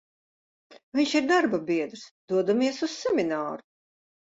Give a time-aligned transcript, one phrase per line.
[0.99, 3.67] Vinš ir darbabiedrs, dodamies uz semināru.